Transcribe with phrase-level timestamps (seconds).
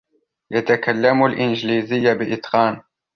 [0.51, 2.81] يتكلم الإنجليزية بإتقان.